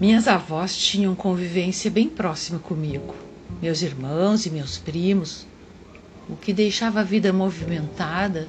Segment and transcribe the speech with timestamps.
[0.00, 3.16] Minhas avós tinham convivência bem próxima comigo,
[3.60, 5.44] meus irmãos e meus primos,
[6.28, 8.46] o que deixava a vida movimentada,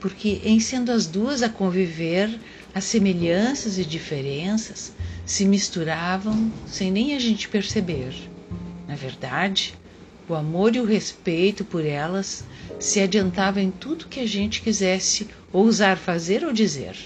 [0.00, 2.28] porque em sendo as duas a conviver,
[2.74, 4.92] as semelhanças e diferenças
[5.24, 8.12] se misturavam sem nem a gente perceber.
[8.88, 9.74] Na verdade,
[10.28, 12.42] o amor e o respeito por elas
[12.80, 16.96] se adiantavam em tudo que a gente quisesse ousar fazer ou dizer.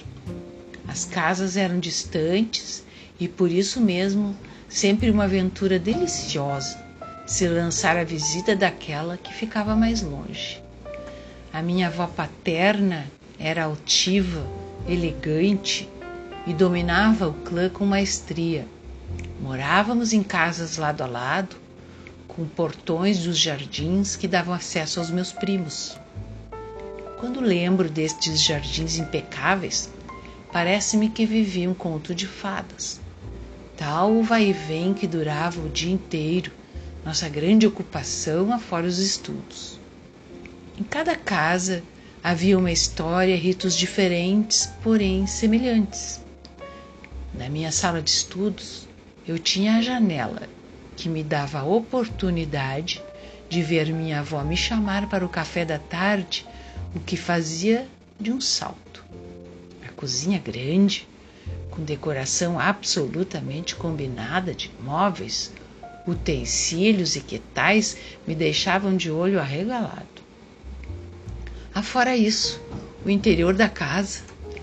[0.89, 2.84] As casas eram distantes
[3.19, 4.37] e por isso mesmo
[4.69, 6.83] sempre uma aventura deliciosa
[7.27, 10.63] se lançar à visita daquela que ficava mais longe.
[11.53, 14.47] A minha avó paterna era altiva,
[14.87, 15.89] elegante
[16.47, 18.67] e dominava o clã com maestria.
[19.41, 21.57] Morávamos em casas lado a lado,
[22.29, 25.97] com portões dos jardins que davam acesso aos meus primos.
[27.19, 29.91] Quando lembro destes jardins impecáveis,
[30.53, 33.01] parece-me que vivi um conto de fadas.
[33.87, 36.51] Tal o vai e vem que durava o dia inteiro,
[37.05, 39.79] nossa grande ocupação afora os estudos.
[40.79, 41.83] Em cada casa
[42.23, 46.25] havia uma história e ritos diferentes, porém semelhantes.
[47.35, 48.89] Na minha sala de estudos,
[49.29, 50.49] eu tinha a janela
[50.97, 53.03] que me dava a oportunidade
[53.51, 56.47] de ver minha avó me chamar para o café da tarde,
[56.97, 57.87] o que fazia
[58.19, 59.05] de um salto.
[59.87, 61.07] A cozinha grande,
[61.75, 65.53] com decoração absolutamente combinada de móveis,
[66.07, 70.07] utensílios e que tais me deixavam de olho arregalado.
[71.75, 72.61] Afora isso,
[73.05, 74.21] o interior da casa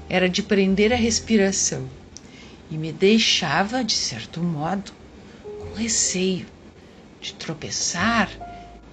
[0.09, 1.89] era de prender a respiração
[2.70, 4.94] e me deixava, de certo modo,
[5.44, 6.45] com receio
[7.20, 8.30] de tropeçar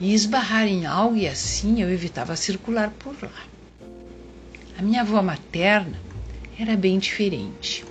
[0.01, 3.45] e esbarrar em algo e assim eu evitava circular por lá.
[4.77, 6.01] A minha avó materna
[6.59, 7.85] era bem diferente.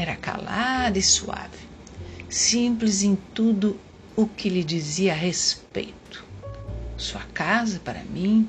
[0.00, 1.58] Era calada e suave,
[2.30, 3.78] simples em tudo
[4.16, 6.24] o que lhe dizia a respeito.
[6.96, 8.48] Sua casa, para mim,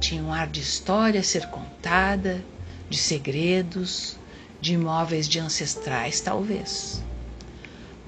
[0.00, 2.42] tinha um ar de história a ser contada,
[2.88, 4.16] de segredos,
[4.58, 7.02] de imóveis de ancestrais, talvez.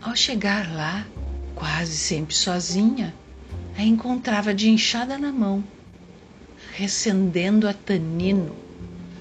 [0.01, 1.07] Ao chegar lá,
[1.55, 3.15] quase sempre sozinha,
[3.77, 5.63] a encontrava de enxada na mão,
[6.73, 8.57] recendendo a tanino,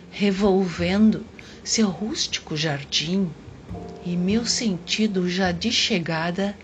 [0.10, 1.26] revolvendo
[1.66, 3.30] seu rústico jardim,
[4.06, 6.56] e meu sentido já de chegada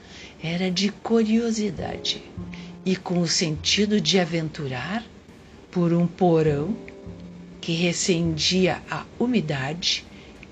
[0.41, 2.23] era de curiosidade,
[2.85, 5.03] e com o sentido de aventurar
[5.71, 6.75] por um porão
[7.61, 10.05] que recendia a umidade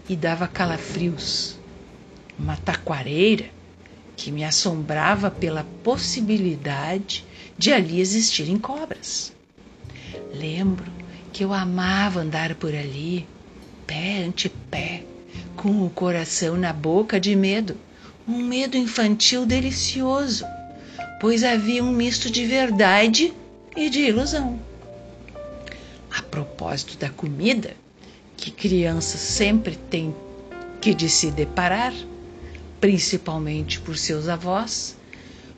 [0.08, 1.58] e dava calafrios,
[2.38, 3.50] uma taquareira
[4.16, 7.26] que me assombrava pela possibilidade
[7.58, 9.34] de ali existirem cobras.
[10.34, 10.92] Lembro
[11.32, 13.28] que eu amava andar por ali,
[13.86, 15.04] pé ante pé,
[15.66, 17.76] com o coração na boca de medo,
[18.28, 20.46] um medo infantil delicioso,
[21.20, 23.34] pois havia um misto de verdade
[23.76, 24.60] e de ilusão.
[26.16, 27.76] A propósito da comida,
[28.38, 30.14] que criança sempre tem
[30.80, 31.96] que de se deparar,
[32.80, 34.96] principalmente por seus avós,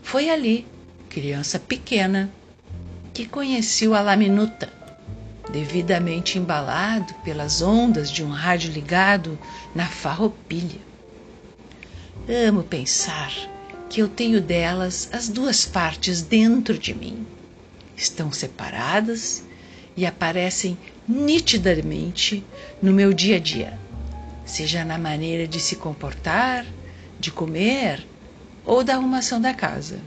[0.01, 0.65] foi ali,
[1.09, 2.31] criança pequena,
[3.13, 4.71] que conheceu a laminuta,
[5.49, 9.37] devidamente embalado pelas ondas de um rádio ligado
[9.73, 10.79] na farroupilha.
[12.47, 13.31] Amo pensar
[13.89, 17.25] que eu tenho delas as duas partes dentro de mim.
[17.95, 19.43] Estão separadas
[19.95, 20.77] e aparecem
[21.07, 22.43] nitidamente
[22.81, 23.79] no meu dia a dia,
[24.45, 26.65] seja na maneira de se comportar,
[27.19, 28.05] de comer
[28.65, 29.99] ou da arrumação da casa.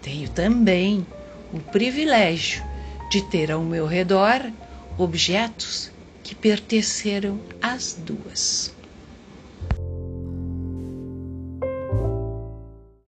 [0.00, 1.04] Tenho também
[1.52, 2.69] o privilégio
[3.10, 4.40] de ter ao meu redor
[4.96, 5.90] objetos
[6.22, 8.72] que pertenceram às duas.